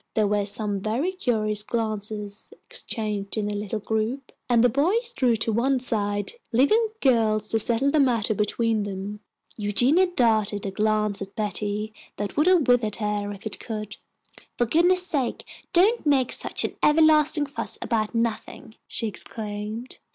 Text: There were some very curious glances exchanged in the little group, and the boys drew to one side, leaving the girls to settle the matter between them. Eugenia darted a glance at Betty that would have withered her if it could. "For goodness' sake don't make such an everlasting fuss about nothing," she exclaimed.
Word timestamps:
There 0.15 0.25
were 0.25 0.45
some 0.45 0.79
very 0.81 1.11
curious 1.11 1.61
glances 1.61 2.51
exchanged 2.65 3.37
in 3.37 3.47
the 3.47 3.55
little 3.55 3.77
group, 3.77 4.31
and 4.49 4.63
the 4.63 4.67
boys 4.67 5.13
drew 5.13 5.35
to 5.35 5.53
one 5.53 5.79
side, 5.79 6.31
leaving 6.51 6.87
the 7.03 7.07
girls 7.11 7.49
to 7.49 7.59
settle 7.59 7.91
the 7.91 7.99
matter 7.99 8.33
between 8.33 8.81
them. 8.81 9.19
Eugenia 9.57 10.07
darted 10.07 10.65
a 10.65 10.71
glance 10.71 11.21
at 11.21 11.35
Betty 11.35 11.93
that 12.17 12.35
would 12.35 12.47
have 12.47 12.67
withered 12.67 12.95
her 12.95 13.31
if 13.31 13.45
it 13.45 13.59
could. 13.59 13.97
"For 14.57 14.65
goodness' 14.65 15.05
sake 15.05 15.45
don't 15.71 16.03
make 16.03 16.31
such 16.31 16.63
an 16.65 16.77
everlasting 16.81 17.45
fuss 17.45 17.77
about 17.79 18.15
nothing," 18.15 18.73
she 18.87 19.07
exclaimed. 19.07 19.99